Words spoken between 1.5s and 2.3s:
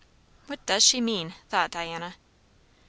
Diana.